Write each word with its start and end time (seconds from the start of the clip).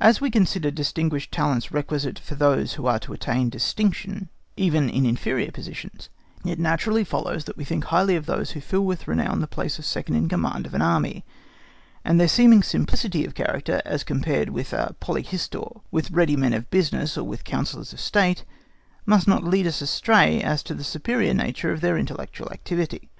As 0.00 0.18
we 0.18 0.30
consider 0.30 0.70
distinguished 0.70 1.30
talents 1.30 1.70
requisite 1.70 2.18
for 2.18 2.34
those 2.36 2.72
who 2.80 2.86
are 2.86 2.98
to 3.00 3.12
attain 3.12 3.50
distinction, 3.50 4.30
even 4.56 4.88
in 4.88 5.04
inferior 5.04 5.50
positions, 5.52 6.08
it 6.46 6.58
naturally 6.58 7.04
follows 7.04 7.44
that 7.44 7.54
we 7.58 7.62
think 7.66 7.84
highly 7.84 8.16
of 8.16 8.24
those 8.24 8.52
who 8.52 8.62
fill 8.62 8.86
with 8.86 9.06
renown 9.06 9.40
the 9.42 9.46
place 9.46 9.78
of 9.78 9.84
Second 9.84 10.14
in 10.14 10.26
Command 10.26 10.64
of 10.64 10.72
an 10.72 10.80
Army; 10.80 11.22
and 12.02 12.18
their 12.18 12.28
seeming 12.28 12.62
simplicity 12.62 13.26
of 13.26 13.34
character 13.34 13.82
as 13.84 14.04
compared 14.04 14.48
with 14.48 14.72
a 14.72 14.96
polyhistor, 15.02 15.82
with 15.90 16.12
ready 16.12 16.34
men 16.34 16.54
of 16.54 16.70
business, 16.70 17.18
or 17.18 17.24
with 17.24 17.44
councillors 17.44 17.92
of 17.92 18.00
state, 18.00 18.42
must 19.04 19.28
not 19.28 19.44
lead 19.44 19.66
us 19.66 19.82
astray 19.82 20.42
as 20.42 20.62
to 20.62 20.72
the 20.72 20.82
superior 20.82 21.34
nature 21.34 21.70
of 21.72 21.82
their 21.82 21.98
intellectual 21.98 22.50
activity. 22.52 23.10